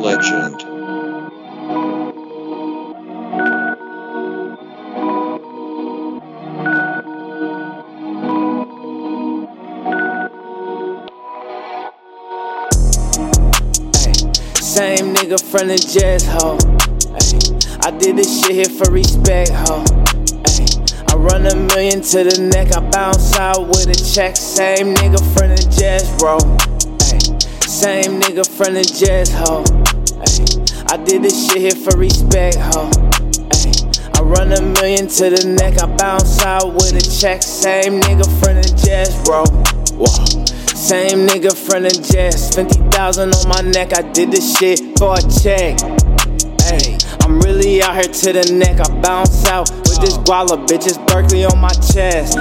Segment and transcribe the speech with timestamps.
[0.00, 0.60] legend.
[14.58, 16.56] Same nigga from the jazz ho.
[17.82, 19.84] I did this shit here for respect ho.
[20.46, 20.66] Ay,
[21.08, 24.36] I run a million to the neck, I bounce out with a check.
[24.36, 26.40] Same nigga from the jazz roll.
[27.02, 27.18] Ay,
[27.66, 29.89] same nigga from the jazz ho.
[30.90, 32.90] Ay, I did this shit here for respect, ho.
[33.52, 33.72] Ay,
[34.14, 37.42] I run a million to the neck, I bounce out with a check.
[37.42, 39.44] Same nigga from the jazz, bro.
[39.96, 40.46] Whoa.
[40.74, 42.54] Same nigga from the jazz.
[42.54, 45.80] 50,000 on my neck, I did this shit for a check.
[46.62, 48.80] Hey, I'm really out here to the neck.
[48.80, 52.36] I bounce out with this guala, bitches Berkeley on my chest.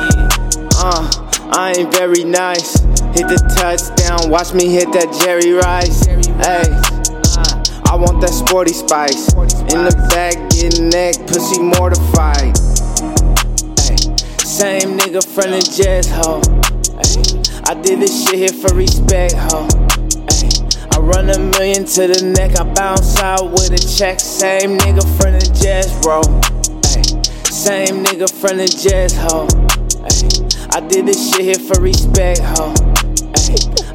[0.81, 1.05] Uh,
[1.51, 2.79] I ain't very nice.
[3.13, 6.05] Hit the touchdown, watch me hit that Jerry Rice.
[6.05, 6.98] Hey,
[7.99, 9.33] want that sporty spice.
[9.75, 12.55] In the back, getting neck, pussy mortified.
[13.75, 13.99] Ay,
[14.39, 16.39] same nigga from the jazz, ho.
[16.95, 19.67] Ay, I did this shit here for respect, ho.
[20.31, 20.49] Ay,
[20.95, 24.19] I run a million to the neck, I bounce out with a check.
[24.19, 26.23] Same nigga from the jazz, bro.
[27.51, 29.47] Same nigga from the jazz, ho.
[30.71, 32.88] I did this shit here for respect, ho.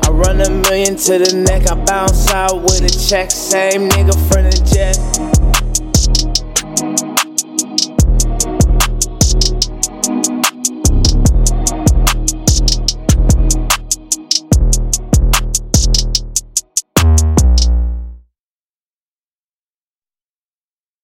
[0.05, 3.31] I run a million to the neck, I bounce out with a check.
[3.31, 5.34] Same nigga from the jazz.